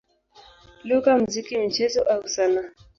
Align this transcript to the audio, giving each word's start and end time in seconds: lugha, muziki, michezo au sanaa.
lugha, 0.87 1.11
muziki, 1.19 1.57
michezo 1.63 1.99
au 2.13 2.21
sanaa. 2.33 2.69